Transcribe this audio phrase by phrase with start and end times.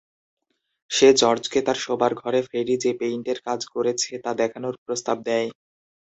[0.91, 5.47] সে জর্জকে তার শোবার ঘরে ফ্রেডি যে পেইন্টের কাজ করেছে তা দেখানোর প্রস্তাব দেয়।